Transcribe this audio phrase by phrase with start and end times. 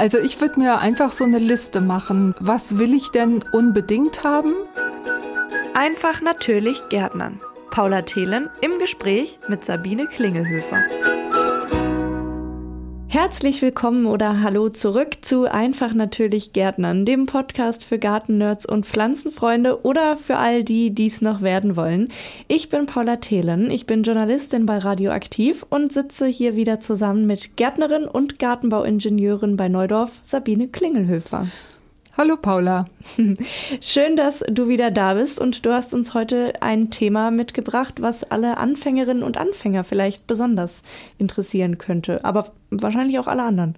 [0.00, 2.34] Also ich würde mir einfach so eine Liste machen.
[2.40, 4.54] Was will ich denn unbedingt haben?
[5.74, 7.38] Einfach natürlich Gärtnern.
[7.70, 11.19] Paula Thelen im Gespräch mit Sabine Klingelhöfer.
[13.22, 19.84] Herzlich willkommen oder hallo zurück zu Einfach natürlich Gärtnern, dem Podcast für Gartennerds und Pflanzenfreunde
[19.84, 22.10] oder für all die, die es noch werden wollen.
[22.48, 27.58] Ich bin Paula Thelen, ich bin Journalistin bei Radioaktiv und sitze hier wieder zusammen mit
[27.58, 31.46] Gärtnerin und Gartenbauingenieurin bei Neudorf, Sabine Klingelhöfer.
[32.20, 32.84] Hallo Paula.
[33.80, 38.30] Schön, dass du wieder da bist und du hast uns heute ein Thema mitgebracht, was
[38.30, 40.82] alle Anfängerinnen und Anfänger vielleicht besonders
[41.16, 43.76] interessieren könnte, aber wahrscheinlich auch alle anderen.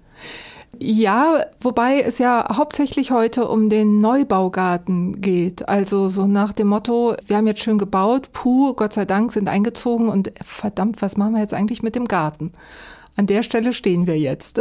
[0.77, 5.69] Ja, wobei es ja hauptsächlich heute um den Neubaugarten geht.
[5.69, 9.47] Also so nach dem Motto, wir haben jetzt schön gebaut, puh, Gott sei Dank sind
[9.47, 12.51] eingezogen und verdammt, was machen wir jetzt eigentlich mit dem Garten?
[13.15, 14.59] An der Stelle stehen wir jetzt.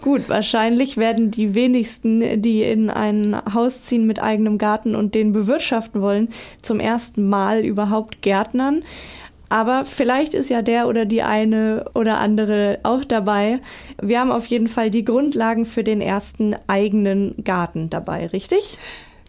[0.00, 5.32] Gut, wahrscheinlich werden die wenigsten, die in ein Haus ziehen mit eigenem Garten und den
[5.32, 6.30] bewirtschaften wollen,
[6.62, 8.82] zum ersten Mal überhaupt Gärtnern.
[9.50, 13.60] Aber vielleicht ist ja der oder die eine oder andere auch dabei.
[14.00, 18.78] Wir haben auf jeden Fall die Grundlagen für den ersten eigenen Garten dabei, richtig?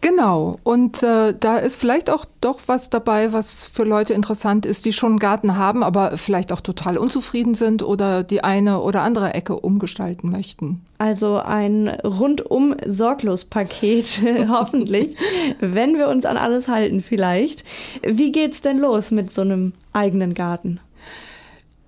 [0.02, 0.58] Genau.
[0.64, 4.92] Und äh, da ist vielleicht auch doch was dabei, was für Leute interessant ist, die
[4.92, 9.32] schon einen Garten haben, aber vielleicht auch total unzufrieden sind oder die eine oder andere
[9.32, 10.84] Ecke umgestalten möchten.
[10.98, 15.16] Also ein rundum sorglos Paket, hoffentlich,
[15.60, 17.64] wenn wir uns an alles halten vielleicht.
[18.02, 20.80] Wie geht's denn los mit so einem eigenen Garten?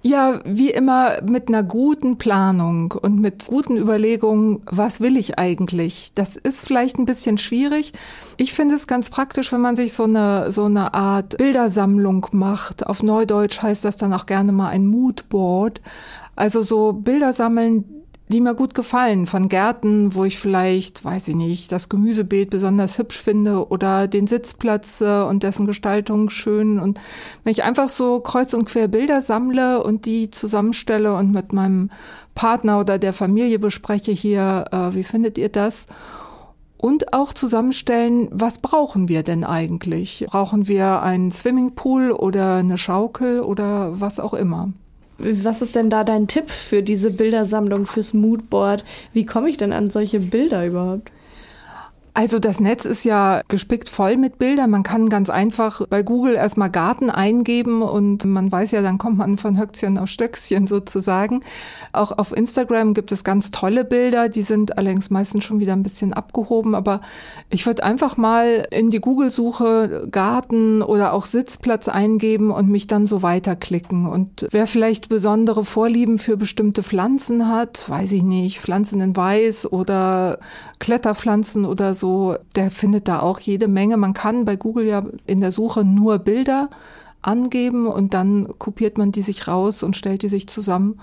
[0.07, 6.13] Ja, wie immer mit einer guten Planung und mit guten Überlegungen, was will ich eigentlich?
[6.15, 7.95] Das ist vielleicht ein bisschen schwierig.
[8.37, 12.87] Ich finde es ganz praktisch, wenn man sich so eine, so eine Art Bildersammlung macht.
[12.87, 15.81] Auf Neudeutsch heißt das dann auch gerne mal ein Moodboard.
[16.37, 21.37] Also so Bilder sammeln, die mir gut gefallen, von Gärten, wo ich vielleicht, weiß ich
[21.37, 26.79] nicht, das Gemüsebeet besonders hübsch finde oder den Sitzplatz äh, und dessen Gestaltung schön.
[26.79, 26.99] Und
[27.43, 31.91] wenn ich einfach so kreuz und quer Bilder sammle und die zusammenstelle und mit meinem
[32.35, 35.87] Partner oder der Familie bespreche hier, äh, wie findet ihr das?
[36.79, 40.27] Und auch zusammenstellen, was brauchen wir denn eigentlich?
[40.29, 44.73] Brauchen wir einen Swimmingpool oder eine Schaukel oder was auch immer?
[45.19, 48.85] Was ist denn da dein Tipp für diese Bildersammlung, fürs Moodboard?
[49.13, 51.11] Wie komme ich denn an solche Bilder überhaupt?
[52.17, 54.71] Also das Netz ist ja gespickt voll mit Bildern.
[54.71, 59.19] Man kann ganz einfach bei Google erstmal Garten eingeben und man weiß ja, dann kommt
[59.19, 61.41] man von Höckchen auf Stöckchen sozusagen.
[61.93, 65.83] Auch auf Instagram gibt es ganz tolle Bilder, die sind allerdings meistens schon wieder ein
[65.83, 66.77] bisschen abgehoben.
[66.77, 67.01] Aber
[67.51, 73.09] ich würde einfach mal in die Google-Suche Garten oder auch Sitzplatz eingeben und mich dann
[73.09, 74.07] so weiterklicken.
[74.07, 79.73] Und wer vielleicht besondere Vorlieben für bestimmte Pflanzen hat, weiß ich nicht, Pflanzen in Weiß
[79.73, 80.39] oder
[80.85, 83.97] Kletterpflanzen oder so, der findet da auch jede Menge.
[83.97, 86.69] Man kann bei Google ja in der Suche nur Bilder
[87.23, 91.01] angeben und dann kopiert man die sich raus und stellt die sich zusammen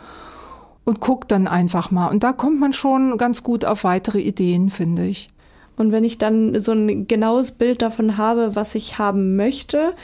[0.85, 2.09] und guckt dann einfach mal.
[2.09, 5.31] Und da kommt man schon ganz gut auf weitere Ideen, finde ich.
[5.77, 9.95] Und wenn ich dann so ein genaues Bild davon habe, was ich haben möchte,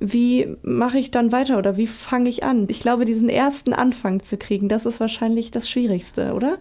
[0.00, 2.66] wie mache ich dann weiter oder wie fange ich an?
[2.68, 6.58] Ich glaube, diesen ersten Anfang zu kriegen, das ist wahrscheinlich das Schwierigste, oder?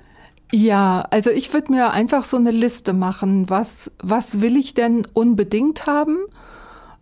[0.51, 5.05] Ja, also ich würde mir einfach so eine Liste machen, was, was will ich denn
[5.13, 6.17] unbedingt haben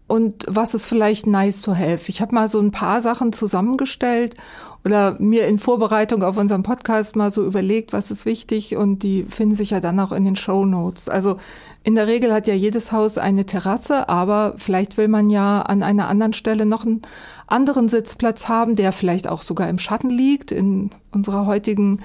[0.07, 2.09] und was ist vielleicht nice to have.
[2.09, 4.35] Ich habe mal so ein paar Sachen zusammengestellt
[4.83, 9.23] oder mir in Vorbereitung auf unseren Podcast mal so überlegt, was ist wichtig und die
[9.29, 11.07] finden sich ja dann auch in den Show Notes.
[11.07, 11.37] Also
[11.83, 15.83] in der Regel hat ja jedes Haus eine Terrasse, aber vielleicht will man ja an
[15.83, 17.01] einer anderen Stelle noch einen
[17.47, 20.51] anderen Sitzplatz haben, der vielleicht auch sogar im Schatten liegt.
[20.51, 22.01] In unserer heutigen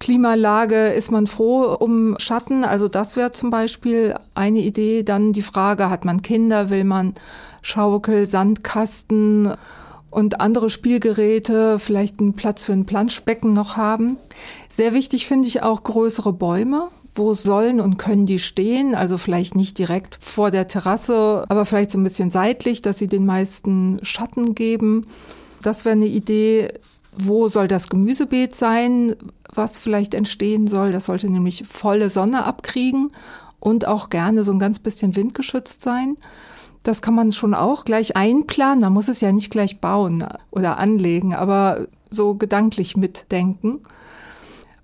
[0.00, 2.64] Klimalage ist man froh um Schatten.
[2.64, 5.04] Also das wäre zum Beispiel eine Idee.
[5.04, 7.14] Dann die Frage, hat man Kinder, will man
[7.62, 9.54] Schaukel, Sandkasten
[10.10, 14.16] und andere Spielgeräte, vielleicht einen Platz für ein Planschbecken noch haben.
[14.68, 16.88] Sehr wichtig finde ich auch größere Bäume.
[17.14, 18.94] Wo sollen und können die stehen?
[18.94, 23.08] Also vielleicht nicht direkt vor der Terrasse, aber vielleicht so ein bisschen seitlich, dass sie
[23.08, 25.06] den meisten Schatten geben.
[25.62, 26.72] Das wäre eine Idee.
[27.16, 29.16] Wo soll das Gemüsebeet sein?
[29.54, 30.92] was vielleicht entstehen soll.
[30.92, 33.12] Das sollte nämlich volle Sonne abkriegen
[33.58, 36.16] und auch gerne so ein ganz bisschen windgeschützt sein.
[36.82, 38.80] Das kann man schon auch gleich einplanen.
[38.80, 43.80] Man muss es ja nicht gleich bauen oder anlegen, aber so gedanklich mitdenken.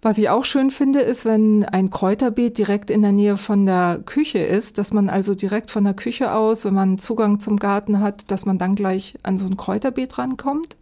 [0.03, 4.01] Was ich auch schön finde, ist, wenn ein Kräuterbeet direkt in der Nähe von der
[4.05, 8.01] Küche ist, dass man also direkt von der Küche aus, wenn man Zugang zum Garten
[8.01, 10.77] hat, dass man dann gleich an so ein Kräuterbeet rankommt.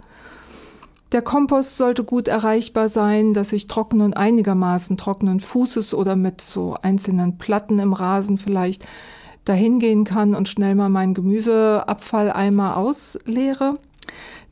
[1.13, 6.77] Der Kompost sollte gut erreichbar sein, dass ich trockenen, einigermaßen trockenen Fußes oder mit so
[6.83, 8.87] einzelnen Platten im Rasen vielleicht
[9.45, 13.79] dahin gehen kann und schnell mal meinen Gemüseabfalleimer ausleere.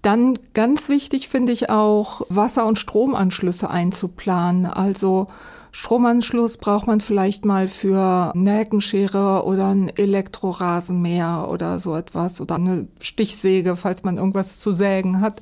[0.03, 4.67] Dann ganz wichtig finde ich auch Wasser- und Stromanschlüsse einzuplanen.
[4.67, 5.29] Also
[5.71, 12.89] Stromanschluss braucht man vielleicht mal für Nelkenschere oder ein Elektrorasenmäher oder so etwas oder eine
[13.01, 15.41] Stichsäge, falls man irgendwas zu sägen hat.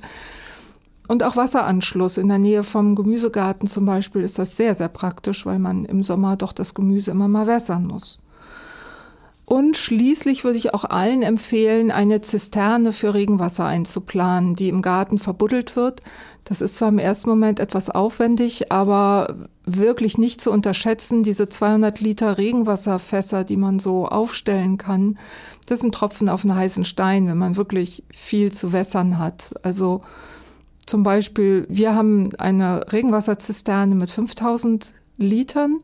[1.10, 5.44] Und auch Wasseranschluss in der Nähe vom Gemüsegarten zum Beispiel ist das sehr, sehr praktisch,
[5.44, 8.20] weil man im Sommer doch das Gemüse immer mal wässern muss.
[9.44, 15.18] Und schließlich würde ich auch allen empfehlen, eine Zisterne für Regenwasser einzuplanen, die im Garten
[15.18, 16.00] verbuddelt wird.
[16.44, 19.34] Das ist zwar im ersten Moment etwas aufwendig, aber
[19.64, 21.24] wirklich nicht zu unterschätzen.
[21.24, 25.18] Diese 200 Liter Regenwasserfässer, die man so aufstellen kann,
[25.66, 29.54] das sind Tropfen auf einen heißen Stein, wenn man wirklich viel zu wässern hat.
[29.64, 30.02] Also
[30.90, 35.78] zum Beispiel, wir haben eine Regenwasserzisterne mit 5000 Litern,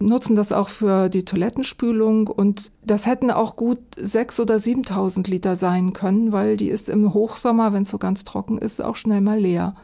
[0.00, 5.54] nutzen das auch für die Toilettenspülung und das hätten auch gut 6.000 oder 7.000 Liter
[5.54, 9.20] sein können, weil die ist im Hochsommer, wenn es so ganz trocken ist, auch schnell
[9.20, 9.76] mal leer.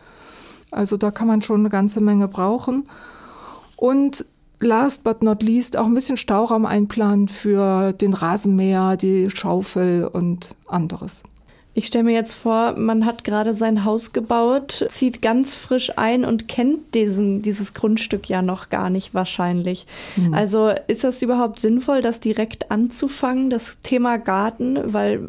[0.73, 2.89] Also da kann man schon eine ganze Menge brauchen.
[3.77, 4.27] Und
[4.59, 10.49] last but not least auch ein bisschen Stauraum einplanen für den Rasenmäher, die Schaufel und
[10.67, 11.23] anderes.
[11.74, 16.24] Ich stelle mir jetzt vor, man hat gerade sein Haus gebaut, zieht ganz frisch ein
[16.26, 19.86] und kennt diesen, dieses Grundstück ja noch gar nicht wahrscheinlich.
[20.16, 20.34] Mhm.
[20.34, 24.78] Also ist das überhaupt sinnvoll, das direkt anzufangen, das Thema Garten?
[24.92, 25.28] Weil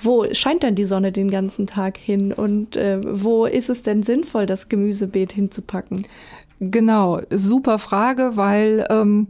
[0.00, 4.02] wo scheint denn die Sonne den ganzen Tag hin und äh, wo ist es denn
[4.02, 6.06] sinnvoll, das Gemüsebeet hinzupacken?
[6.58, 9.26] Genau, super Frage, weil ähm,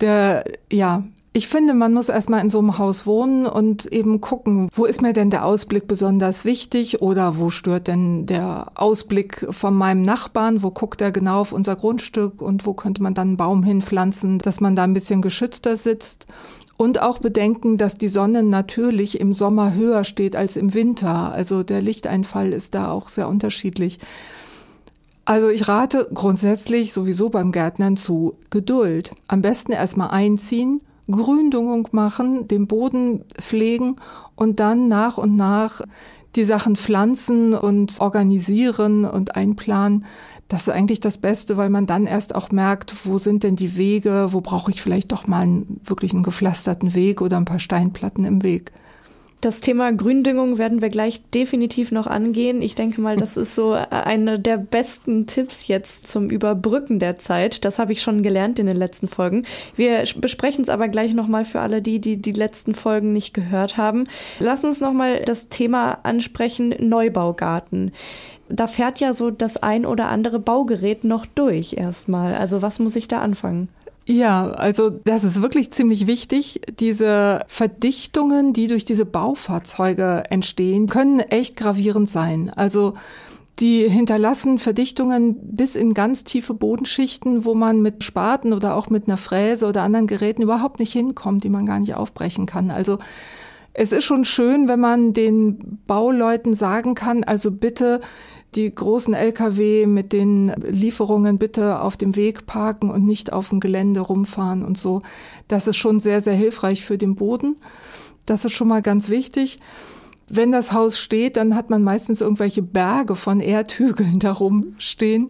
[0.00, 1.02] der, ja,
[1.34, 5.02] ich finde, man muss erstmal in so einem Haus wohnen und eben gucken, wo ist
[5.02, 10.62] mir denn der Ausblick besonders wichtig oder wo stört denn der Ausblick von meinem Nachbarn,
[10.62, 14.38] wo guckt er genau auf unser Grundstück und wo könnte man dann einen Baum hinpflanzen,
[14.38, 16.26] dass man da ein bisschen geschützter sitzt.
[16.78, 21.32] Und auch bedenken, dass die Sonne natürlich im Sommer höher steht als im Winter.
[21.32, 23.98] Also der Lichteinfall ist da auch sehr unterschiedlich.
[25.24, 29.10] Also ich rate grundsätzlich sowieso beim Gärtnern zu Geduld.
[29.26, 33.96] Am besten erstmal einziehen, Gründüngung machen, den Boden pflegen
[34.34, 35.80] und dann nach und nach
[36.36, 40.04] die Sachen pflanzen und organisieren und einplanen.
[40.48, 43.76] Das ist eigentlich das Beste, weil man dann erst auch merkt, wo sind denn die
[43.76, 47.60] Wege, wo brauche ich vielleicht doch mal einen, wirklich einen gepflasterten Weg oder ein paar
[47.60, 48.72] Steinplatten im Weg.
[49.40, 52.60] Das Thema Gründüngung werden wir gleich definitiv noch angehen.
[52.60, 57.64] Ich denke mal, das ist so eine der besten Tipps jetzt zum Überbrücken der Zeit.
[57.64, 59.46] Das habe ich schon gelernt in den letzten Folgen.
[59.76, 63.76] Wir besprechen es aber gleich nochmal für alle die, die die letzten Folgen nicht gehört
[63.76, 64.08] haben.
[64.40, 67.92] Lass uns nochmal das Thema ansprechen, Neubaugarten.
[68.48, 72.34] Da fährt ja so das ein oder andere Baugerät noch durch erstmal.
[72.34, 73.68] Also was muss ich da anfangen?
[74.10, 76.62] Ja, also das ist wirklich ziemlich wichtig.
[76.80, 82.48] Diese Verdichtungen, die durch diese Baufahrzeuge entstehen, können echt gravierend sein.
[82.48, 82.94] Also
[83.60, 89.08] die hinterlassen Verdichtungen bis in ganz tiefe Bodenschichten, wo man mit Spaten oder auch mit
[89.08, 92.70] einer Fräse oder anderen Geräten überhaupt nicht hinkommt, die man gar nicht aufbrechen kann.
[92.70, 93.00] Also
[93.80, 98.00] es ist schon schön, wenn man den Bauleuten sagen kann, also bitte
[98.56, 103.60] die großen Lkw mit den Lieferungen bitte auf dem Weg parken und nicht auf dem
[103.60, 105.00] Gelände rumfahren und so.
[105.46, 107.54] Das ist schon sehr, sehr hilfreich für den Boden.
[108.26, 109.60] Das ist schon mal ganz wichtig.
[110.28, 115.28] Wenn das Haus steht, dann hat man meistens irgendwelche Berge von Erdhügeln darum stehen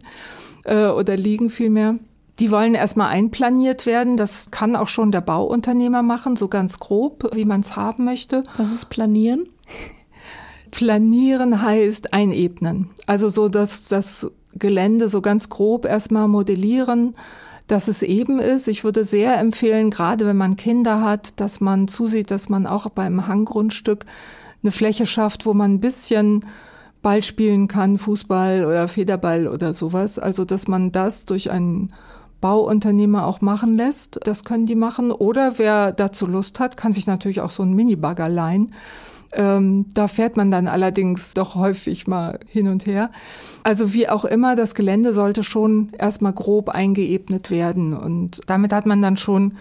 [0.64, 1.96] äh, oder liegen vielmehr.
[2.40, 4.16] Die wollen erstmal einplaniert werden.
[4.16, 8.42] Das kann auch schon der Bauunternehmer machen, so ganz grob, wie man es haben möchte.
[8.56, 9.48] Was ist planieren?
[10.70, 12.90] Planieren heißt einebnen.
[13.06, 17.14] Also so, dass das Gelände so ganz grob erstmal modellieren,
[17.66, 18.68] dass es eben ist.
[18.68, 22.88] Ich würde sehr empfehlen, gerade wenn man Kinder hat, dass man zusieht, dass man auch
[22.90, 24.04] beim Hanggrundstück
[24.62, 26.44] eine Fläche schafft, wo man ein bisschen
[27.02, 30.18] Ball spielen kann, Fußball oder Federball oder sowas.
[30.18, 31.92] Also, dass man das durch einen
[32.40, 34.20] Bauunternehmer auch machen lässt.
[34.24, 35.10] Das können die machen.
[35.10, 38.72] Oder wer dazu Lust hat, kann sich natürlich auch so einen Minibagger leihen
[39.32, 43.10] ähm, da fährt man dann allerdings doch häufig mal hin und her.
[43.62, 47.92] Also wie auch immer, das Gelände sollte schon erstmal grob eingeebnet werden.
[47.94, 49.54] Und damit hat man dann schon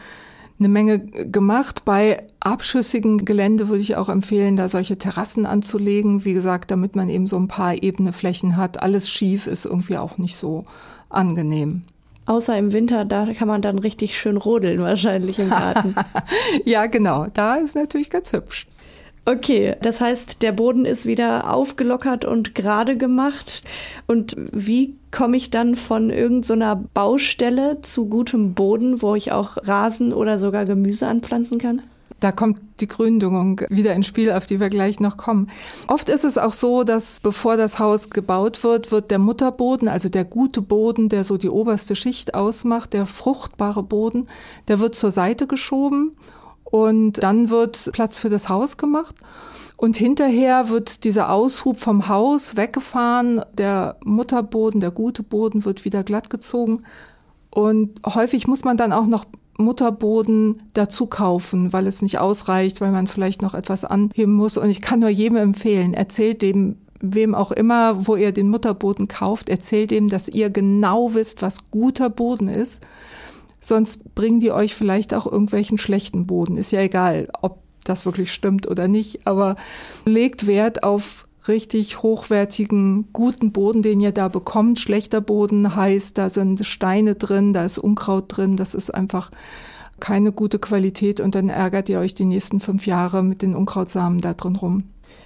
[0.60, 1.84] eine Menge gemacht.
[1.86, 6.24] Bei abschüssigem Gelände würde ich auch empfehlen, da solche Terrassen anzulegen.
[6.24, 8.82] Wie gesagt, damit man eben so ein paar ebene Flächen hat.
[8.82, 10.64] Alles schief ist irgendwie auch nicht so
[11.10, 11.84] angenehm.
[12.28, 15.96] Außer im Winter, da kann man dann richtig schön rodeln wahrscheinlich im Garten.
[16.66, 17.28] ja, genau.
[17.34, 18.68] Da ist natürlich ganz hübsch.
[19.24, 23.64] Okay, das heißt, der Boden ist wieder aufgelockert und gerade gemacht.
[24.08, 29.58] Und wie komme ich dann von irgendeiner so Baustelle zu gutem Boden, wo ich auch
[29.66, 31.82] Rasen oder sogar Gemüse anpflanzen kann?
[32.20, 35.50] Da kommt die Gründüngung wieder ins Spiel, auf die wir gleich noch kommen.
[35.88, 40.10] Oft ist es auch so, dass bevor das Haus gebaut wird, wird der Mutterboden, also
[40.10, 44.28] der gute Boden, der so die oberste Schicht ausmacht, der fruchtbare Boden,
[44.68, 46.14] der wird zur Seite geschoben
[46.64, 49.16] und dann wird Platz für das Haus gemacht.
[49.78, 56.04] Und hinterher wird dieser Aushub vom Haus weggefahren, der Mutterboden, der gute Boden wird wieder
[56.04, 56.80] glatt gezogen.
[57.52, 59.26] Und häufig muss man dann auch noch
[59.58, 64.58] Mutterboden dazu kaufen, weil es nicht ausreicht, weil man vielleicht noch etwas anheben muss.
[64.58, 69.08] Und ich kann nur jedem empfehlen, erzählt dem, wem auch immer, wo ihr den Mutterboden
[69.08, 72.86] kauft, erzählt dem, dass ihr genau wisst, was guter Boden ist.
[73.60, 76.58] Sonst bringen die euch vielleicht auch irgendwelchen schlechten Boden.
[76.58, 79.56] Ist ja egal, ob das wirklich stimmt oder nicht, aber
[80.06, 84.80] legt Wert auf richtig hochwertigen, guten Boden, den ihr da bekommt.
[84.80, 89.32] Schlechter Boden heißt, da sind Steine drin, da ist Unkraut drin, das ist einfach
[90.00, 94.20] keine gute Qualität und dann ärgert ihr euch die nächsten fünf Jahre mit den Unkrautsamen
[94.20, 94.84] da drin rum.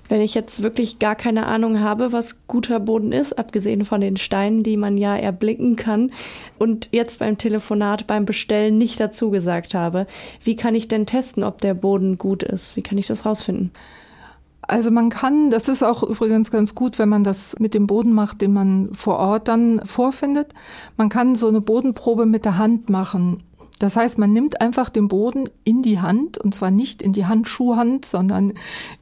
[0.08, 4.18] Wenn ich jetzt wirklich gar keine Ahnung habe, was guter Boden ist, abgesehen von den
[4.18, 6.12] Steinen, die man ja erblicken kann,
[6.60, 10.08] und jetzt beim Telefonat, beim Bestellen nicht dazu gesagt habe,
[10.44, 12.76] wie kann ich denn testen, ob der Boden gut ist?
[12.76, 13.72] Wie kann ich das rausfinden?
[14.72, 18.14] Also man kann, das ist auch übrigens ganz gut, wenn man das mit dem Boden
[18.14, 20.54] macht, den man vor Ort dann vorfindet.
[20.96, 23.44] Man kann so eine Bodenprobe mit der Hand machen.
[23.80, 27.26] Das heißt, man nimmt einfach den Boden in die Hand und zwar nicht in die
[27.26, 28.54] Handschuhhand, sondern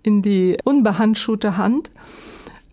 [0.02, 1.92] in die unbehandschuhte Hand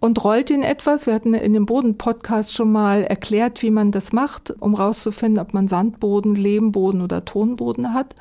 [0.01, 1.07] und rollt ihn etwas.
[1.07, 5.53] Wir hatten in dem Boden-Podcast schon mal erklärt, wie man das macht, um rauszufinden, ob
[5.53, 8.15] man Sandboden, Lehmboden oder Tonboden hat.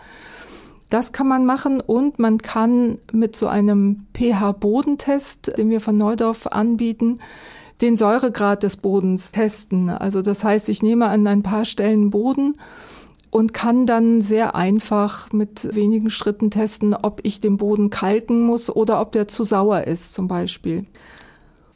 [0.90, 6.48] Das kann man machen und man kann mit so einem pH-Bodentest, den wir von Neudorf
[6.48, 7.20] anbieten,
[7.82, 9.90] den Säuregrad des Bodens testen.
[9.90, 12.54] Also das heißt, ich nehme an ein paar Stellen Boden
[13.32, 18.74] und kann dann sehr einfach mit wenigen Schritten testen, ob ich den Boden kalken muss
[18.74, 20.86] oder ob der zu sauer ist zum Beispiel.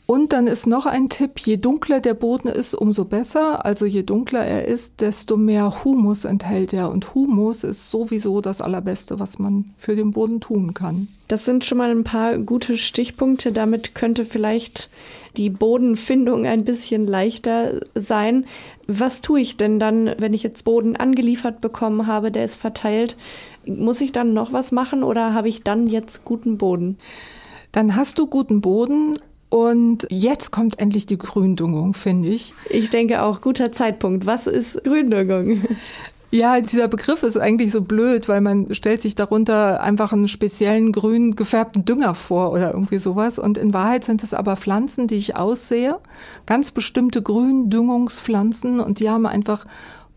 [0.09, 3.63] Und dann ist noch ein Tipp, je dunkler der Boden ist, umso besser.
[3.63, 6.89] Also je dunkler er ist, desto mehr Humus enthält er.
[6.89, 11.09] Und Humus ist sowieso das Allerbeste, was man für den Boden tun kann.
[11.27, 13.51] Das sind schon mal ein paar gute Stichpunkte.
[13.51, 14.89] Damit könnte vielleicht
[15.37, 18.47] die Bodenfindung ein bisschen leichter sein.
[18.87, 23.15] Was tue ich denn dann, wenn ich jetzt Boden angeliefert bekommen habe, der ist verteilt?
[23.67, 26.97] Muss ich dann noch was machen oder habe ich dann jetzt guten Boden?
[27.71, 29.15] Dann hast du guten Boden,
[29.49, 32.53] und jetzt kommt endlich die Gründüngung, finde ich.
[32.69, 34.25] Ich denke auch, guter Zeitpunkt.
[34.25, 35.63] Was ist Gründüngung?
[36.31, 40.91] Ja, dieser Begriff ist eigentlich so blöd, weil man stellt sich darunter einfach einen speziellen
[40.91, 43.39] grün gefärbten Dünger vor oder irgendwie sowas.
[43.39, 45.97] Und in Wahrheit sind es aber Pflanzen, die ich aussehe,
[46.45, 49.65] ganz bestimmte Gründüngungspflanzen und die haben einfach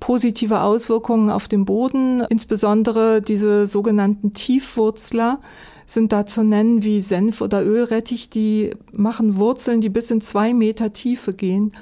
[0.00, 5.40] positive Auswirkungen auf den Boden, insbesondere diese sogenannten Tiefwurzler,
[5.86, 10.54] sind da zu nennen wie Senf oder Ölrettich, die machen Wurzeln, die bis in zwei
[10.54, 11.72] Meter Tiefe gehen.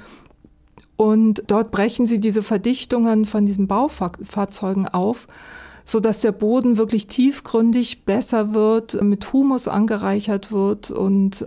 [0.97, 5.27] Und dort brechen sie diese Verdichtungen von diesen Baufahrzeugen auf,
[5.83, 11.45] so dass der Boden wirklich tiefgründig besser wird, mit Humus angereichert wird und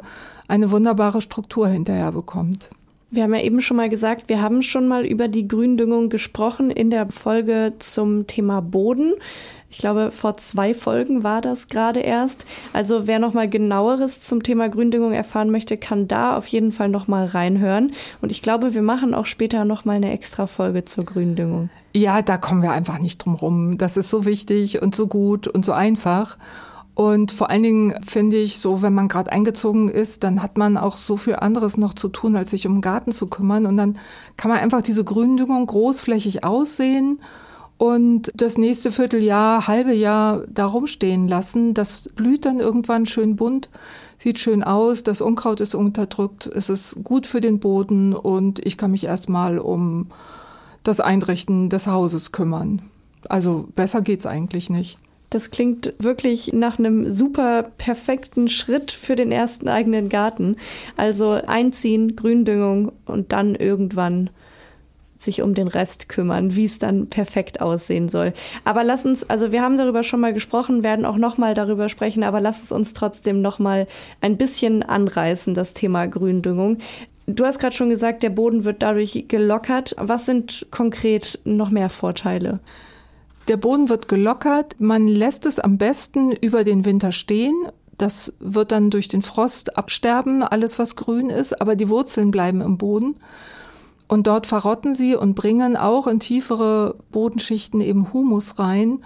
[0.48, 2.70] eine wunderbare Struktur hinterher bekommt.
[3.14, 6.72] Wir haben ja eben schon mal gesagt, wir haben schon mal über die Gründüngung gesprochen
[6.72, 9.14] in der Folge zum Thema Boden.
[9.70, 12.44] Ich glaube, vor zwei Folgen war das gerade erst.
[12.72, 16.88] Also wer noch mal genaueres zum Thema Gründüngung erfahren möchte, kann da auf jeden Fall
[16.88, 17.92] noch mal reinhören.
[18.20, 21.70] Und ich glaube, wir machen auch später noch mal eine extra Folge zur Gründüngung.
[21.92, 23.78] Ja, da kommen wir einfach nicht drum rum.
[23.78, 26.36] Das ist so wichtig und so gut und so einfach.
[26.94, 30.76] Und vor allen Dingen finde ich so, wenn man gerade eingezogen ist, dann hat man
[30.76, 33.66] auch so viel anderes noch zu tun, als sich um den Garten zu kümmern.
[33.66, 33.98] Und dann
[34.36, 37.18] kann man einfach diese Gründüngung großflächig aussehen
[37.76, 41.74] und das nächste Vierteljahr, halbe Jahr da rumstehen lassen.
[41.74, 43.70] Das blüht dann irgendwann schön bunt,
[44.16, 48.78] sieht schön aus, das Unkraut ist unterdrückt, es ist gut für den Boden und ich
[48.78, 50.08] kann mich erstmal um
[50.84, 52.82] das Einrichten des Hauses kümmern.
[53.28, 54.98] Also besser geht's eigentlich nicht.
[55.34, 60.56] Das klingt wirklich nach einem super perfekten Schritt für den ersten eigenen Garten.
[60.96, 64.30] Also einziehen, Gründüngung und dann irgendwann
[65.16, 68.32] sich um den Rest kümmern, wie es dann perfekt aussehen soll.
[68.64, 71.88] Aber lass uns, also wir haben darüber schon mal gesprochen, werden auch noch mal darüber
[71.88, 73.88] sprechen, aber lass es uns trotzdem noch mal
[74.20, 76.78] ein bisschen anreißen, das Thema Gründüngung.
[77.26, 79.96] Du hast gerade schon gesagt, der Boden wird dadurch gelockert.
[79.98, 82.60] Was sind konkret noch mehr Vorteile?
[83.48, 84.76] Der Boden wird gelockert.
[84.78, 87.54] Man lässt es am besten über den Winter stehen.
[87.98, 92.60] Das wird dann durch den Frost absterben, alles was grün ist, aber die Wurzeln bleiben
[92.60, 93.16] im Boden.
[94.08, 99.00] Und dort verrotten sie und bringen auch in tiefere Bodenschichten eben Humus rein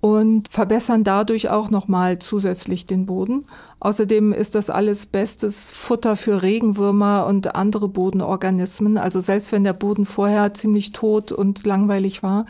[0.00, 3.44] und verbessern dadurch auch nochmal zusätzlich den Boden.
[3.80, 8.96] Außerdem ist das alles bestes Futter für Regenwürmer und andere Bodenorganismen.
[8.96, 12.46] Also selbst wenn der Boden vorher ziemlich tot und langweilig war,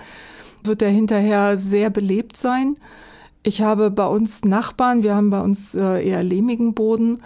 [0.66, 2.76] wird er hinterher sehr belebt sein.
[3.42, 7.22] Ich habe bei uns Nachbarn, wir haben bei uns äh, eher lehmigen Boden.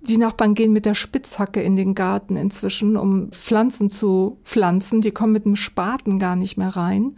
[0.00, 5.00] Die Nachbarn gehen mit der Spitzhacke in den Garten inzwischen, um Pflanzen zu pflanzen.
[5.00, 7.16] Die kommen mit dem Spaten gar nicht mehr rein.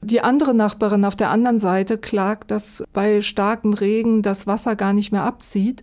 [0.00, 4.92] Die andere Nachbarin auf der anderen Seite klagt, dass bei starkem Regen das Wasser gar
[4.92, 5.82] nicht mehr abzieht,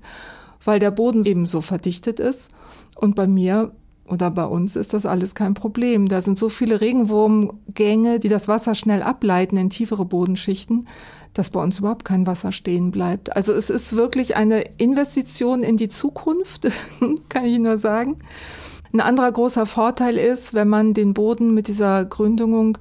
[0.64, 2.52] weil der Boden ebenso verdichtet ist.
[2.96, 3.72] Und bei mir
[4.08, 6.08] oder bei uns ist das alles kein Problem.
[6.08, 10.88] Da sind so viele Regenwurmgänge, die das Wasser schnell ableiten in tiefere Bodenschichten,
[11.34, 13.36] dass bei uns überhaupt kein Wasser stehen bleibt.
[13.36, 16.68] Also es ist wirklich eine Investition in die Zukunft,
[17.30, 18.18] kann ich nur sagen.
[18.94, 22.78] Ein anderer großer Vorteil ist, wenn man den Boden mit dieser Gründung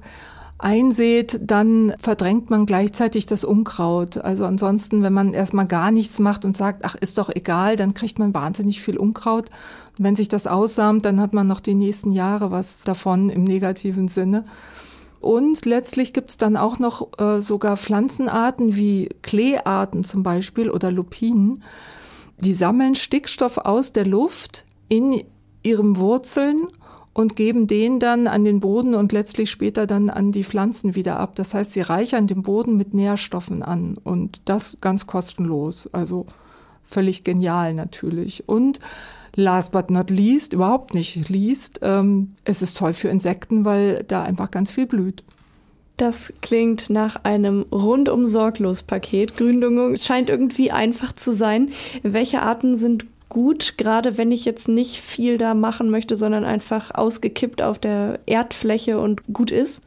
[0.57, 4.17] einsät, dann verdrängt man gleichzeitig das Unkraut.
[4.17, 7.93] Also ansonsten, wenn man erstmal gar nichts macht und sagt, ach, ist doch egal, dann
[7.93, 9.49] kriegt man wahnsinnig viel Unkraut.
[9.97, 13.43] Und wenn sich das aussamt, dann hat man noch die nächsten Jahre was davon im
[13.43, 14.45] negativen Sinne.
[15.19, 21.63] Und letztlich gibt's dann auch noch äh, sogar Pflanzenarten wie Kleearten zum Beispiel oder Lupinen.
[22.39, 25.23] Die sammeln Stickstoff aus der Luft in
[25.63, 26.67] ihren Wurzeln
[27.15, 31.17] und geben den dann an den Boden und letztlich später dann an die Pflanzen wieder
[31.17, 31.33] ab.
[31.35, 35.89] Das heißt, sie reichern den Boden mit Nährstoffen an und das ganz kostenlos.
[35.93, 36.27] Also
[36.83, 38.49] völlig genial natürlich.
[38.49, 38.79] Und
[39.33, 44.23] last but not least, überhaupt nicht least, ähm, es ist toll für Insekten, weil da
[44.23, 45.23] einfach ganz viel blüht.
[45.95, 49.37] Das klingt nach einem rundum sorglos Paket.
[49.37, 51.71] Gründüngung scheint irgendwie einfach zu sein.
[52.03, 56.93] Welche Arten sind gut, gerade wenn ich jetzt nicht viel da machen möchte, sondern einfach
[56.93, 59.81] ausgekippt auf der Erdfläche und gut ist?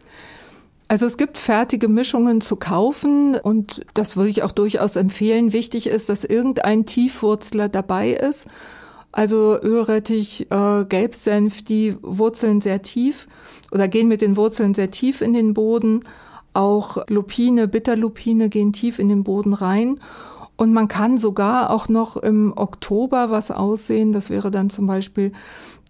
[0.89, 5.53] Also es gibt fertige Mischungen zu kaufen und das würde ich auch durchaus empfehlen.
[5.53, 8.49] Wichtig ist, dass irgendein Tiefwurzler dabei ist.
[9.13, 13.27] Also Ölrettich, äh, Gelbsenf, die wurzeln sehr tief
[13.71, 16.05] oder gehen mit den Wurzeln sehr tief in den Boden.
[16.55, 20.01] Auch Lupine, Bitterlupine gehen tief in den Boden rein.
[20.59, 24.13] Und man kann sogar auch noch im Oktober was aussehen.
[24.13, 25.33] Das wäre dann zum Beispiel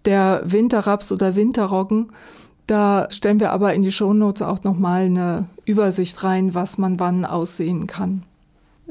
[0.05, 2.11] der Winterraps oder Winterroggen.
[2.67, 7.25] Da stellen wir aber in die Shownotes auch nochmal eine Übersicht rein, was man wann
[7.25, 8.23] aussehen kann.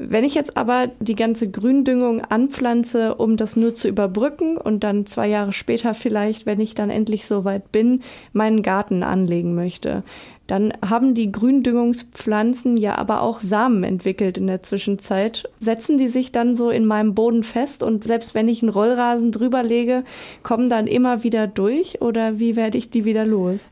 [0.01, 5.05] Wenn ich jetzt aber die ganze Gründüngung anpflanze, um das nur zu überbrücken und dann
[5.05, 10.03] zwei Jahre später vielleicht, wenn ich dann endlich so weit bin, meinen Garten anlegen möchte,
[10.47, 15.49] dann haben die Gründüngungspflanzen ja aber auch Samen entwickelt in der Zwischenzeit.
[15.59, 19.33] Setzen die sich dann so in meinem Boden fest und selbst wenn ich einen Rollrasen
[19.33, 20.05] drüber lege,
[20.43, 23.67] kommen dann immer wieder durch oder wie werde ich die wieder los?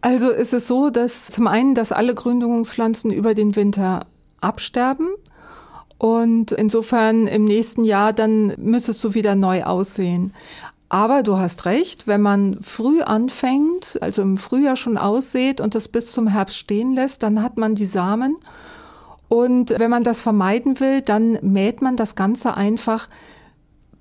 [0.00, 4.06] Also ist es so, dass zum einen, dass alle Gründungspflanzen über den Winter
[4.40, 5.08] absterben.
[5.98, 10.32] Und insofern im nächsten Jahr dann müsstest du wieder neu aussehen.
[10.88, 15.88] Aber du hast recht, wenn man früh anfängt, also im Frühjahr schon aussät und das
[15.88, 18.36] bis zum Herbst stehen lässt, dann hat man die Samen.
[19.28, 23.08] Und wenn man das vermeiden will, dann mäht man das Ganze einfach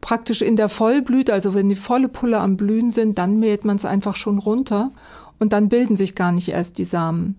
[0.01, 3.75] praktisch in der Vollblüte, also wenn die volle Pulle am Blühen sind, dann mäht man
[3.75, 4.91] es einfach schon runter
[5.37, 7.35] und dann bilden sich gar nicht erst die Samen.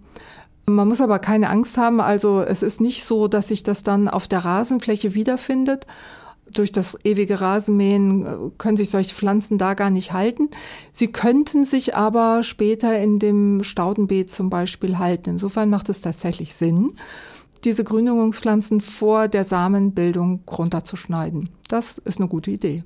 [0.75, 2.01] Man muss aber keine Angst haben.
[2.01, 5.87] Also es ist nicht so, dass sich das dann auf der Rasenfläche wiederfindet.
[6.53, 10.49] Durch das ewige Rasenmähen äh, können sich solche Pflanzen da gar nicht halten.
[10.93, 15.31] Sie könnten sich aber später in dem Staudenbeet zum Beispiel halten.
[15.31, 16.93] Insofern macht es tatsächlich Sinn,
[17.65, 21.51] diese Gründungspflanzen vor der Samenbildung runterzuschneiden.
[21.69, 22.83] Das ist eine gute Idee.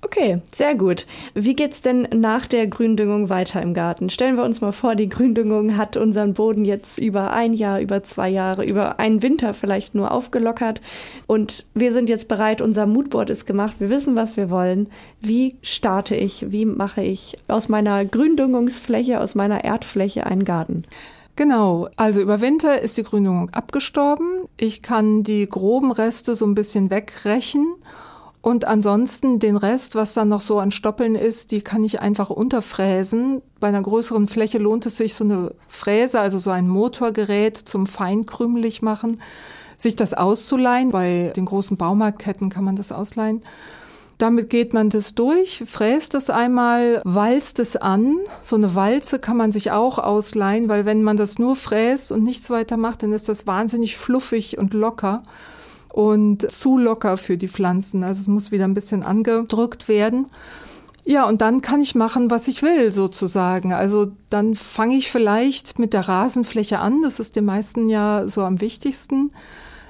[0.00, 1.06] Okay, sehr gut.
[1.34, 4.10] Wie geht's denn nach der Gründüngung weiter im Garten?
[4.10, 8.04] Stellen wir uns mal vor, die Gründüngung hat unseren Boden jetzt über ein Jahr, über
[8.04, 10.80] zwei Jahre, über einen Winter vielleicht nur aufgelockert
[11.26, 14.86] und wir sind jetzt bereit, unser Moodboard ist gemacht, wir wissen, was wir wollen.
[15.20, 20.84] Wie starte ich, wie mache ich aus meiner Gründüngungsfläche, aus meiner Erdfläche einen Garten?
[21.34, 24.46] Genau, also über Winter ist die Gründüngung abgestorben.
[24.56, 27.66] Ich kann die groben Reste so ein bisschen wegrächen
[28.40, 32.30] und ansonsten den Rest, was dann noch so an Stoppeln ist, die kann ich einfach
[32.30, 33.42] unterfräsen.
[33.58, 37.86] Bei einer größeren Fläche lohnt es sich, so eine Fräse, also so ein Motorgerät zum
[37.86, 39.20] feinkrümelig machen,
[39.76, 40.90] sich das auszuleihen.
[40.92, 43.42] Bei den großen Baumarktketten kann man das ausleihen.
[44.18, 48.16] Damit geht man das durch, fräst es einmal, walzt es an.
[48.42, 52.24] So eine Walze kann man sich auch ausleihen, weil wenn man das nur fräst und
[52.24, 55.22] nichts weiter macht, dann ist das wahnsinnig fluffig und locker.
[55.98, 58.04] Und zu locker für die Pflanzen.
[58.04, 60.28] Also es muss wieder ein bisschen angedrückt werden.
[61.04, 63.72] Ja, und dann kann ich machen, was ich will, sozusagen.
[63.72, 67.02] Also dann fange ich vielleicht mit der Rasenfläche an.
[67.02, 69.32] Das ist den meisten ja so am wichtigsten.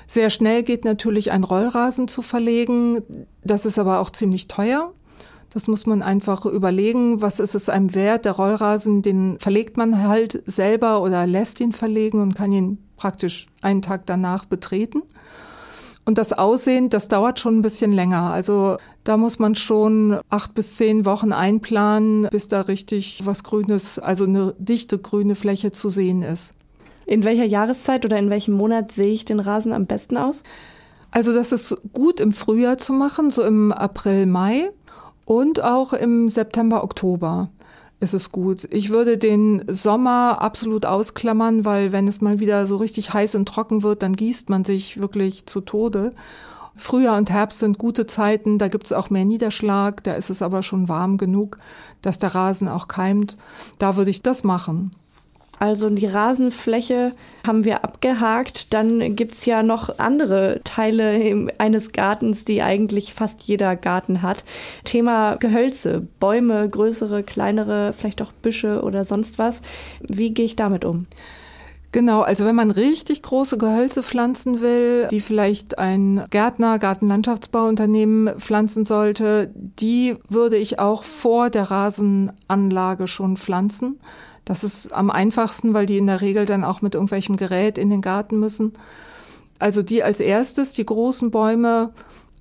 [0.07, 3.03] Sehr schnell geht natürlich ein Rollrasen zu verlegen.
[3.45, 4.95] Das ist aber auch ziemlich teuer.
[5.51, 8.25] Das muss man einfach überlegen, was ist es einem wert.
[8.25, 13.47] Der Rollrasen, den verlegt man halt selber oder lässt ihn verlegen und kann ihn praktisch
[13.61, 15.03] einen Tag danach betreten.
[16.09, 18.33] Und das Aussehen, das dauert schon ein bisschen länger.
[18.33, 23.99] Also da muss man schon acht bis zehn Wochen einplanen, bis da richtig was Grünes,
[23.99, 26.55] also eine dichte grüne Fläche zu sehen ist.
[27.05, 30.45] In welcher Jahreszeit oder in welchem Monat sehe ich den Rasen am besten aus?
[31.11, 34.71] Also das ist gut im Frühjahr zu machen, so im April, Mai
[35.27, 37.51] und auch im September, Oktober
[38.01, 38.69] ist es gut.
[38.71, 43.47] Ich würde den Sommer absolut ausklammern, weil wenn es mal wieder so richtig heiß und
[43.49, 46.13] trocken wird, dann gießt man sich wirklich zu Tode.
[46.77, 50.43] Frühjahr und Herbst sind gute Zeiten, da gibt es auch mehr Niederschlag, da ist es
[50.43, 51.57] aber schon warm genug,
[52.03, 53.37] dass der Rasen auch keimt.
[53.79, 54.93] Da würde ich das machen.
[55.59, 57.13] Also die Rasenfläche
[57.47, 58.73] haben wir abgehakt.
[58.73, 64.45] Dann gibt es ja noch andere Teile eines Gartens, die eigentlich fast jeder Garten hat.
[64.85, 69.63] Thema Gehölze, Bäume, größere, kleinere, vielleicht auch Büsche oder sonst was.
[70.01, 71.07] Wie gehe ich damit um?
[71.91, 78.85] Genau, also wenn man richtig große Gehölze pflanzen will, die vielleicht ein Gärtner, Gartenlandschaftsbauunternehmen pflanzen
[78.85, 83.99] sollte, die würde ich auch vor der Rasenanlage schon pflanzen.
[84.49, 87.91] Das ist am einfachsten, weil die in der Regel dann auch mit irgendwelchem Gerät in
[87.91, 88.73] den Garten müssen.
[89.59, 91.91] Also die als erstes, die großen Bäume,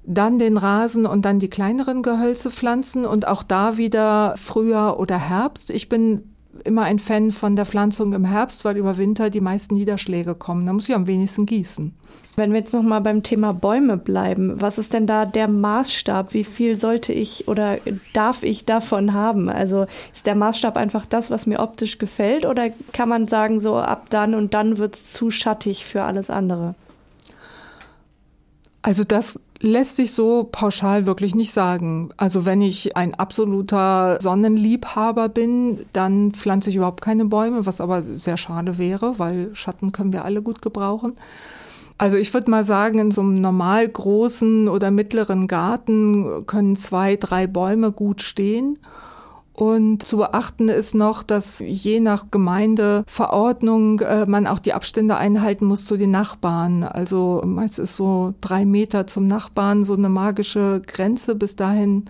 [0.06, 5.17] dann den Rasen und dann die kleineren Gehölze pflanzen und auch da wieder Frühjahr oder
[5.17, 5.70] Herbst.
[5.70, 9.74] Ich bin immer ein Fan von der Pflanzung im Herbst, weil über Winter die meisten
[9.74, 10.65] Niederschläge kommen.
[10.65, 11.93] Da muss ich am wenigsten gießen.
[12.39, 16.36] Wenn wir jetzt noch mal beim Thema Bäume bleiben, was ist denn da der Maßstab?
[16.36, 17.80] Wie viel sollte ich oder
[18.13, 19.50] darf ich davon haben?
[19.50, 23.78] Also ist der Maßstab einfach das, was mir optisch gefällt, oder kann man sagen, so
[23.78, 26.76] ab dann und dann wird es zu schattig für alles andere?
[28.84, 32.12] Also das lässt sich so pauschal wirklich nicht sagen.
[32.17, 38.04] Also wenn ich ein absoluter Sonnenliebhaber bin, dann pflanze ich überhaupt keine Bäume, was aber
[38.04, 41.13] sehr schade wäre, weil Schatten können wir alle gut gebrauchen.
[41.97, 47.15] Also ich würde mal sagen, in so einem normal großen oder mittleren Garten können zwei,
[47.15, 48.77] drei Bäume gut stehen.
[49.53, 55.65] Und zu beachten ist noch, dass je nach Gemeindeverordnung äh, man auch die Abstände einhalten
[55.65, 56.83] muss zu den Nachbarn.
[56.83, 61.33] Also meist ist so drei Meter zum Nachbarn so eine magische Grenze.
[61.33, 62.05] Bis dahin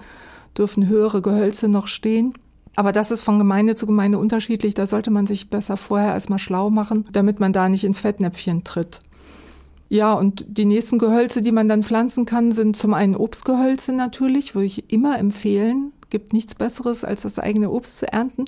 [0.58, 2.34] dürfen höhere Gehölze noch stehen.
[2.76, 4.74] Aber das ist von Gemeinde zu Gemeinde unterschiedlich.
[4.74, 8.66] Da sollte man sich besser vorher erstmal schlau machen, damit man da nicht ins Fettnäpfchen
[8.66, 9.02] tritt.
[9.90, 14.54] Ja, und die nächsten Gehölze, die man dann pflanzen kann, sind zum einen Obstgehölze natürlich,
[14.54, 15.94] würde ich immer empfehlen.
[16.10, 18.46] Gibt nichts Besseres, als das eigene Obst zu ernten.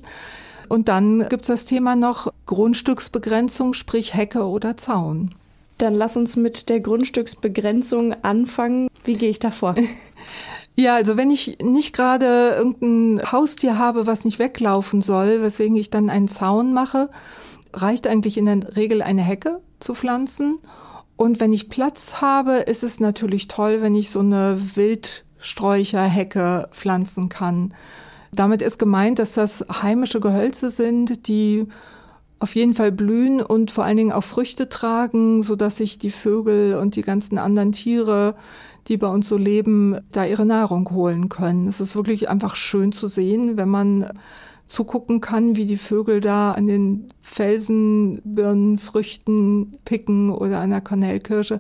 [0.68, 5.34] Und dann gibt's das Thema noch Grundstücksbegrenzung, sprich Hecke oder Zaun.
[5.78, 8.90] Dann lass uns mit der Grundstücksbegrenzung anfangen.
[9.04, 9.76] Wie gehe ich da vor?
[10.76, 15.90] Ja, also wenn ich nicht gerade irgendein Haustier habe, was nicht weglaufen soll, weswegen ich
[15.90, 17.10] dann einen Zaun mache,
[17.74, 20.60] reicht eigentlich in der Regel eine Hecke zu pflanzen.
[21.20, 27.28] Und wenn ich Platz habe, ist es natürlich toll, wenn ich so eine Wildsträucherhecke pflanzen
[27.28, 27.74] kann.
[28.32, 31.68] Damit ist gemeint, dass das heimische Gehölze sind, die
[32.40, 36.10] auf jeden Fall blühen und vor allen Dingen auch Früchte tragen, so dass sich die
[36.10, 38.36] Vögel und die ganzen anderen Tiere,
[38.88, 41.68] die bei uns so leben, da ihre Nahrung holen können.
[41.68, 44.10] Es ist wirklich einfach schön zu sehen, wenn man
[44.70, 50.82] zugucken kann, wie die Vögel da an den Felsen, Birnen, Früchten picken oder an der
[50.82, 51.60] Kornellkirsche.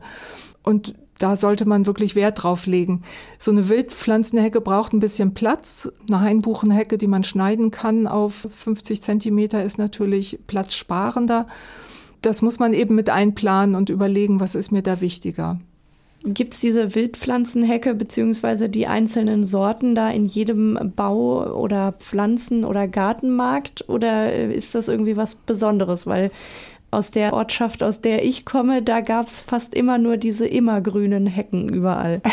[0.61, 3.01] Und da sollte man wirklich Wert drauf legen.
[3.39, 5.91] So eine Wildpflanzenhecke braucht ein bisschen Platz.
[6.07, 11.47] Eine Hainbuchenhecke, die man schneiden kann auf 50 Zentimeter, ist natürlich platzsparender.
[12.21, 15.59] Das muss man eben mit einplanen und überlegen, was ist mir da wichtiger.
[16.23, 22.89] Gibt es diese Wildpflanzenhecke beziehungsweise die einzelnen Sorten da in jedem Bau- oder Pflanzen- oder
[22.89, 26.05] Gartenmarkt oder äh, ist das irgendwie was Besonderes?
[26.05, 26.31] Weil
[26.91, 31.25] aus der Ortschaft, aus der ich komme, da gab es fast immer nur diese immergrünen
[31.27, 32.21] Hecken überall.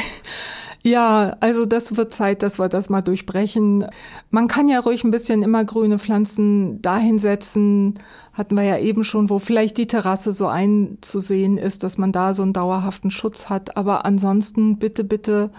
[0.86, 3.86] Ja, also das wird Zeit, dass wir das mal durchbrechen.
[4.30, 7.94] Man kann ja ruhig ein bisschen immergrüne Pflanzen dahinsetzen,
[8.32, 12.34] hatten wir ja eben schon, wo vielleicht die Terrasse so einzusehen ist, dass man da
[12.34, 13.76] so einen dauerhaften Schutz hat.
[13.76, 15.50] Aber ansonsten bitte, bitte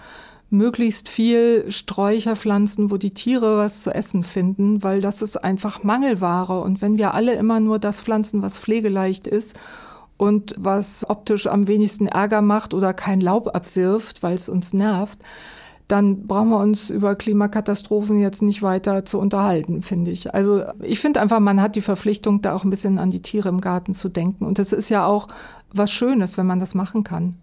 [0.48, 6.62] möglichst viel Sträucherpflanzen, wo die Tiere was zu essen finden, weil das ist einfach Mangelware.
[6.62, 9.58] Und wenn wir alle immer nur das pflanzen, was pflegeleicht ist
[10.18, 15.18] und was optisch am wenigsten Ärger macht oder kein Laub abwirft, weil es uns nervt,
[15.86, 20.34] dann brauchen wir uns über Klimakatastrophen jetzt nicht weiter zu unterhalten, finde ich.
[20.34, 23.48] Also ich finde einfach, man hat die Verpflichtung, da auch ein bisschen an die Tiere
[23.48, 24.44] im Garten zu denken.
[24.44, 25.28] Und das ist ja auch
[25.72, 27.36] was Schönes, wenn man das machen kann.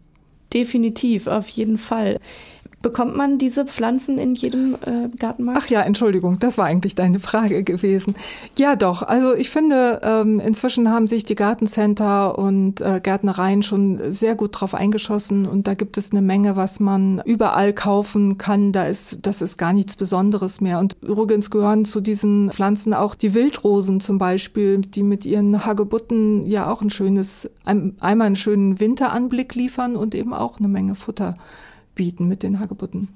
[0.54, 2.20] Definitiv, auf jeden Fall.
[2.86, 5.60] Bekommt man diese Pflanzen in jedem äh, Gartenmarkt?
[5.63, 8.13] Ach ja, Entschuldigung, das war eigentlich deine Frage gewesen.
[8.60, 9.02] Ja, doch.
[9.02, 14.52] Also ich finde, ähm, inzwischen haben sich die Gartencenter und äh, Gärtnereien schon sehr gut
[14.54, 18.71] drauf eingeschossen und da gibt es eine Menge, was man überall kaufen kann.
[18.71, 20.78] Da ist, das ist gar nichts Besonderes mehr.
[20.78, 26.45] Und übrigens gehören zu diesen Pflanzen auch die Wildrosen zum Beispiel, die mit ihren Hagebutten
[26.45, 31.34] ja auch ein schönes, einmal einen schönen Winteranblick liefern und eben auch eine Menge Futter
[31.95, 33.10] bieten mit den Hagebutten.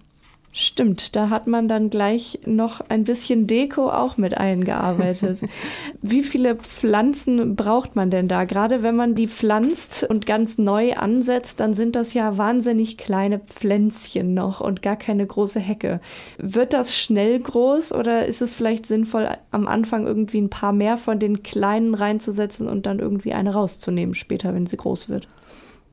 [0.51, 5.41] Stimmt, da hat man dann gleich noch ein bisschen Deko auch mit eingearbeitet.
[6.01, 8.45] Wie viele Pflanzen braucht man denn da?
[8.45, 13.37] Gerade wenn man die pflanzt und ganz neu ansetzt, dann sind das ja wahnsinnig kleine
[13.37, 16.01] Pflänzchen noch und gar keine große Hecke.
[16.39, 20.97] Wird das schnell groß oder ist es vielleicht sinnvoll, am Anfang irgendwie ein paar mehr
[20.97, 25.27] von den kleinen reinzusetzen und dann irgendwie eine rauszunehmen später, wenn sie groß wird?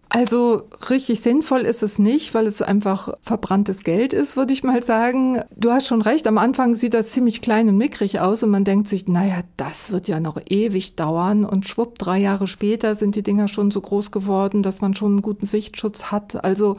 [0.09, 4.83] Also richtig sinnvoll ist es nicht, weil es einfach verbranntes Geld ist, würde ich mal
[4.83, 5.43] sagen.
[5.57, 8.65] Du hast schon recht, am Anfang sieht das ziemlich klein und mickrig aus und man
[8.65, 13.17] denkt sich, naja, das wird ja noch ewig dauern und schwupp, drei Jahre später sind
[13.17, 16.45] die Dinger schon so groß geworden, dass man schon einen guten Sichtschutz hat.
[16.45, 16.77] Also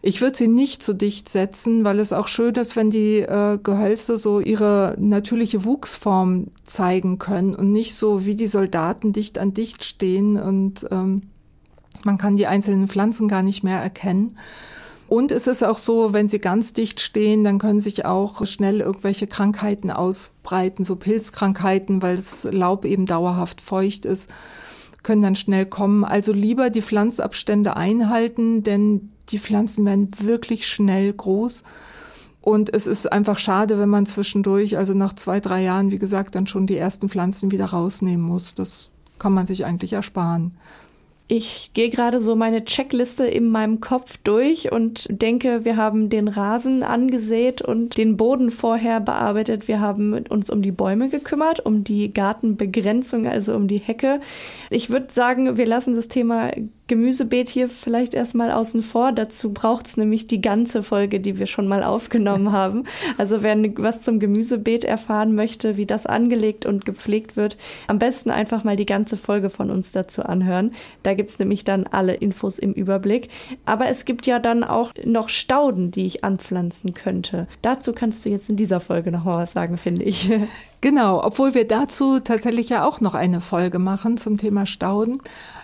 [0.00, 3.58] ich würde sie nicht zu dicht setzen, weil es auch schön ist, wenn die äh,
[3.62, 9.52] Gehölze so ihre natürliche Wuchsform zeigen können und nicht so wie die Soldaten dicht an
[9.52, 11.22] dicht stehen und ähm,
[12.04, 14.36] man kann die einzelnen Pflanzen gar nicht mehr erkennen.
[15.08, 18.80] Und es ist auch so, wenn sie ganz dicht stehen, dann können sich auch schnell
[18.80, 24.30] irgendwelche Krankheiten ausbreiten, so Pilzkrankheiten, weil das Laub eben dauerhaft feucht ist,
[25.02, 26.04] können dann schnell kommen.
[26.04, 31.62] Also lieber die Pflanzabstände einhalten, denn die Pflanzen werden wirklich schnell groß.
[32.40, 36.34] Und es ist einfach schade, wenn man zwischendurch, also nach zwei, drei Jahren, wie gesagt,
[36.34, 38.54] dann schon die ersten Pflanzen wieder rausnehmen muss.
[38.54, 40.56] Das kann man sich eigentlich ersparen.
[41.34, 46.28] Ich gehe gerade so meine Checkliste in meinem Kopf durch und denke, wir haben den
[46.28, 49.66] Rasen angesät und den Boden vorher bearbeitet.
[49.66, 54.20] Wir haben uns um die Bäume gekümmert, um die Gartenbegrenzung, also um die Hecke.
[54.68, 56.50] Ich würde sagen, wir lassen das Thema
[56.92, 59.12] Gemüsebeet hier vielleicht erstmal außen vor.
[59.12, 62.84] Dazu braucht es nämlich die ganze Folge, die wir schon mal aufgenommen haben.
[63.16, 68.30] Also wer was zum Gemüsebeet erfahren möchte, wie das angelegt und gepflegt wird, am besten
[68.30, 70.72] einfach mal die ganze Folge von uns dazu anhören.
[71.02, 73.30] Da gibt es nämlich dann alle Infos im Überblick.
[73.64, 77.46] Aber es gibt ja dann auch noch Stauden, die ich anpflanzen könnte.
[77.62, 80.30] Dazu kannst du jetzt in dieser Folge noch mal was sagen, finde ich.
[80.82, 85.22] Genau, obwohl wir dazu tatsächlich ja auch noch eine Folge machen zum Thema Stauden.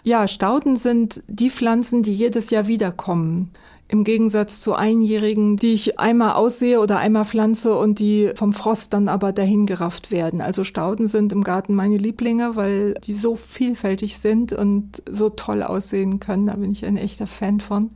[0.08, 3.50] Ja, Stauden sind die Pflanzen, die jedes Jahr wiederkommen.
[3.88, 8.94] Im Gegensatz zu einjährigen, die ich einmal aussehe oder einmal pflanze und die vom Frost
[8.94, 10.40] dann aber dahingerafft werden.
[10.40, 15.62] Also Stauden sind im Garten meine Lieblinge, weil die so vielfältig sind und so toll
[15.62, 16.46] aussehen können.
[16.46, 17.90] Da bin ich ein echter Fan von.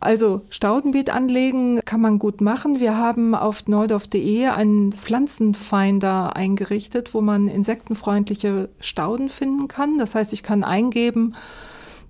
[0.00, 2.80] Also Staudenbeet anlegen kann man gut machen.
[2.80, 9.98] Wir haben auf neudorf.de einen Pflanzenfinder eingerichtet, wo man insektenfreundliche Stauden finden kann.
[9.98, 11.34] Das heißt, ich kann eingeben,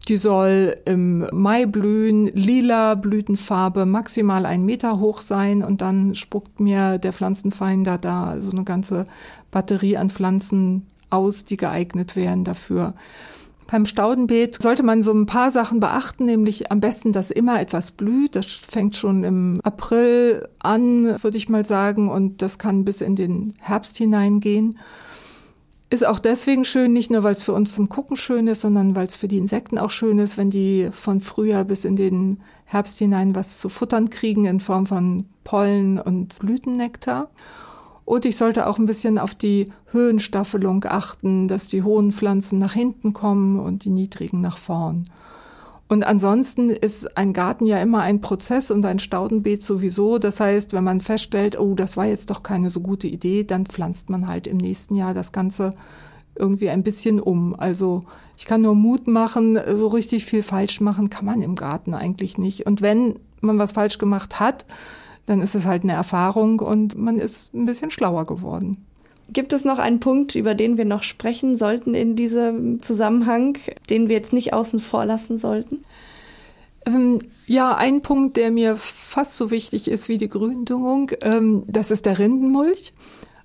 [0.09, 6.61] die soll im Mai blühen, lila Blütenfarbe, maximal ein Meter hoch sein und dann spuckt
[6.61, 9.05] mir der Pflanzenfinder da so eine ganze
[9.51, 12.95] Batterie an Pflanzen aus, die geeignet wären dafür.
[13.67, 17.93] Beim Staudenbeet sollte man so ein paar Sachen beachten, nämlich am besten, dass immer etwas
[17.93, 18.37] blüht.
[18.37, 23.17] Das fängt schon im April an, würde ich mal sagen, und das kann bis in
[23.17, 24.79] den Herbst hineingehen.
[25.91, 28.97] Ist auch deswegen schön, nicht nur weil es für uns zum Gucken schön ist, sondern
[28.97, 32.41] weil es für die Insekten auch schön ist, wenn die von Frühjahr bis in den
[32.65, 37.31] Herbst hinein was zu futtern kriegen in Form von Pollen und Blütennektar.
[38.05, 42.75] Und ich sollte auch ein bisschen auf die Höhenstaffelung achten, dass die hohen Pflanzen nach
[42.75, 45.07] hinten kommen und die niedrigen nach vorn.
[45.89, 50.19] Und ansonsten ist ein Garten ja immer ein Prozess und ein Staudenbeet sowieso.
[50.19, 53.67] Das heißt, wenn man feststellt, oh, das war jetzt doch keine so gute Idee, dann
[53.67, 55.75] pflanzt man halt im nächsten Jahr das Ganze
[56.37, 57.55] irgendwie ein bisschen um.
[57.55, 58.03] Also
[58.37, 62.39] ich kann nur Mut machen, so richtig viel falsch machen kann man im Garten eigentlich
[62.39, 62.67] nicht.
[62.67, 64.65] Und wenn man was falsch gemacht hat,
[65.27, 68.85] dann ist es halt eine Erfahrung und man ist ein bisschen schlauer geworden.
[69.33, 73.57] Gibt es noch einen Punkt, über den wir noch sprechen sollten in diesem Zusammenhang,
[73.89, 75.85] den wir jetzt nicht außen vor lassen sollten?
[76.87, 81.91] Ähm, ja, ein Punkt, der mir fast so wichtig ist wie die Gründüngung, ähm, das
[81.91, 82.93] ist der Rindenmulch.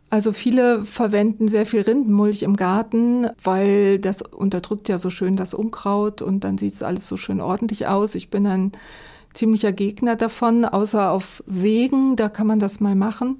[0.09, 5.53] Also viele verwenden sehr viel Rindenmulch im Garten, weil das unterdrückt ja so schön das
[5.53, 8.15] Unkraut und dann sieht es alles so schön ordentlich aus.
[8.15, 8.71] Ich bin ein
[9.33, 13.39] ziemlicher Gegner davon, außer auf Wegen, da kann man das mal machen.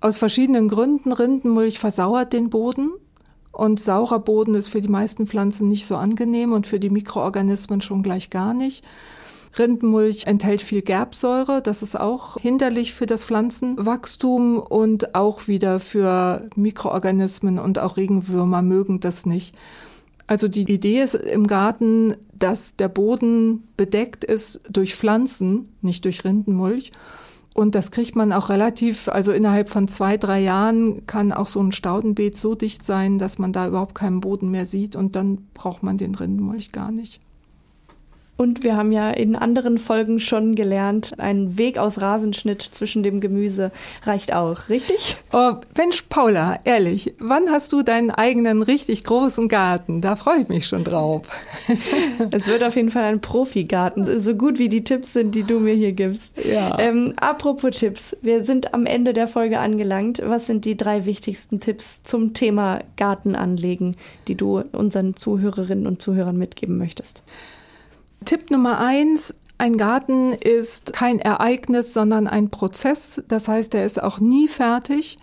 [0.00, 1.12] Aus verschiedenen Gründen.
[1.12, 2.90] Rindenmulch versauert den Boden
[3.52, 7.80] und saurer Boden ist für die meisten Pflanzen nicht so angenehm und für die Mikroorganismen
[7.80, 8.84] schon gleich gar nicht.
[9.58, 16.48] Rindenmulch enthält viel Gerbsäure, das ist auch hinderlich für das Pflanzenwachstum und auch wieder für
[16.56, 19.54] Mikroorganismen und auch Regenwürmer mögen das nicht.
[20.26, 26.24] Also die Idee ist im Garten, dass der Boden bedeckt ist durch Pflanzen, nicht durch
[26.24, 26.92] Rindenmulch.
[27.54, 31.62] Und das kriegt man auch relativ, also innerhalb von zwei, drei Jahren kann auch so
[31.62, 35.46] ein Staudenbeet so dicht sein, dass man da überhaupt keinen Boden mehr sieht und dann
[35.54, 37.20] braucht man den Rindenmulch gar nicht.
[38.36, 43.20] Und wir haben ja in anderen Folgen schon gelernt, ein Weg aus Rasenschnitt zwischen dem
[43.20, 43.70] Gemüse
[44.02, 45.16] reicht auch, richtig?
[45.32, 50.00] Oh, Mensch, Paula, ehrlich, wann hast du deinen eigenen richtig großen Garten?
[50.00, 51.28] Da freue ich mich schon drauf.
[52.32, 55.60] es wird auf jeden Fall ein Profigarten, so gut wie die Tipps sind, die du
[55.60, 56.34] mir hier gibst.
[56.44, 56.76] Ja.
[56.80, 60.20] Ähm, apropos Tipps, wir sind am Ende der Folge angelangt.
[60.24, 66.36] Was sind die drei wichtigsten Tipps zum Thema Gartenanlegen, die du unseren Zuhörerinnen und Zuhörern
[66.36, 67.22] mitgeben möchtest?
[68.24, 73.22] Tipp Nummer eins, ein Garten ist kein Ereignis, sondern ein Prozess.
[73.28, 75.18] Das heißt, er ist auch nie fertig.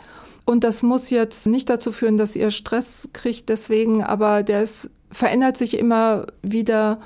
[0.45, 4.89] Und das muss jetzt nicht dazu führen, dass ihr Stress kriegt deswegen, aber der ist,
[5.11, 6.99] verändert sich immer wieder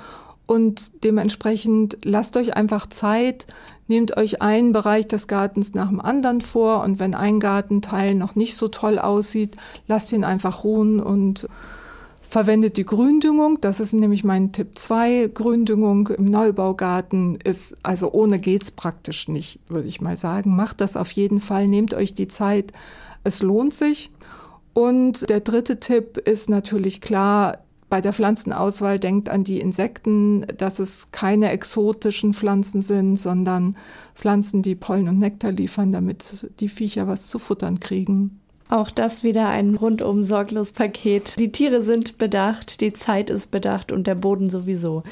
[0.46, 3.46] und dementsprechend lasst euch einfach Zeit,
[3.88, 8.36] nehmt euch einen Bereich des Gartens nach dem anderen vor und wenn ein Gartenteil noch
[8.36, 9.56] nicht so toll aussieht,
[9.86, 11.48] lasst ihn einfach ruhen und
[12.28, 13.60] verwendet die Gründüngung.
[13.60, 15.30] Das ist nämlich mein Tipp 2.
[15.32, 20.56] Gründüngung im Neubaugarten ist, also ohne geht's praktisch nicht, würde ich mal sagen.
[20.56, 21.68] Macht das auf jeden Fall.
[21.68, 22.72] Nehmt euch die Zeit.
[23.24, 24.10] Es lohnt sich.
[24.72, 27.58] Und der dritte Tipp ist natürlich klar,
[27.88, 33.76] bei der Pflanzenauswahl denkt an die Insekten, dass es keine exotischen Pflanzen sind, sondern
[34.14, 38.40] Pflanzen, die Pollen und Nektar liefern, damit die Viecher was zu futtern kriegen.
[38.68, 41.38] Auch das wieder ein rundum sorglos Paket.
[41.38, 45.04] Die Tiere sind bedacht, die Zeit ist bedacht und der Boden sowieso.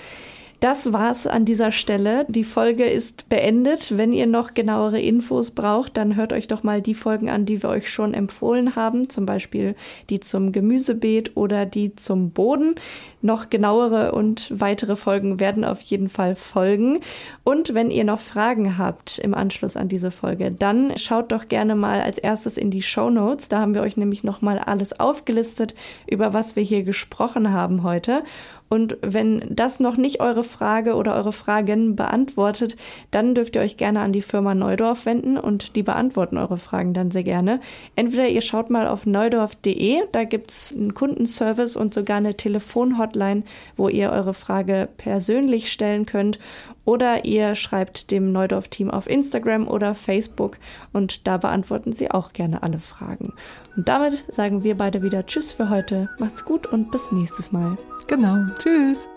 [0.61, 2.25] Das war's an dieser Stelle.
[2.29, 3.99] Die Folge ist beendet.
[3.99, 7.62] Wenn ihr noch genauere Infos braucht, dann hört euch doch mal die Folgen an, die
[7.62, 9.11] wir euch schon empfohlen haben.
[9.11, 9.75] Zum Beispiel
[10.09, 12.77] die zum Gemüsebeet oder die zum Boden.
[13.21, 17.01] Noch genauere und weitere Folgen werden auf jeden Fall folgen.
[17.43, 21.75] Und wenn ihr noch Fragen habt im Anschluss an diese Folge, dann schaut doch gerne
[21.75, 23.49] mal als erstes in die Show Notes.
[23.49, 25.75] Da haben wir euch nämlich nochmal alles aufgelistet,
[26.07, 28.23] über was wir hier gesprochen haben heute.
[28.68, 32.77] Und wenn das noch nicht eure Frage oder eure Fragen beantwortet,
[33.11, 36.94] dann dürft ihr euch gerne an die Firma Neudorf wenden und die beantworten eure Fragen
[36.94, 37.61] dann sehr gerne.
[37.94, 43.42] Entweder ihr schaut mal auf neudorf.de, da gibt es einen Kundenservice und sogar eine Telefonhotline,
[43.77, 46.38] wo ihr eure Frage persönlich stellen könnt.
[46.85, 50.59] Oder ihr schreibt dem Neudorf-Team auf Instagram oder Facebook
[50.92, 53.33] und da beantworten sie auch gerne alle Fragen.
[53.77, 56.11] Und damit sagen wir beide wieder Tschüss für heute.
[56.18, 57.79] Macht's gut und bis nächstes Mal.
[58.07, 58.37] Genau.
[58.59, 59.09] Tschüss.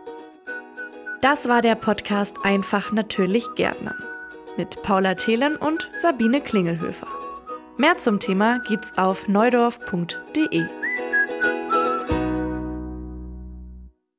[1.21, 3.95] Das war der Podcast Einfach natürlich Gärtnern
[4.57, 7.07] mit Paula Thelen und Sabine Klingelhöfer.
[7.77, 10.65] Mehr zum Thema gibt's auf neudorf.de.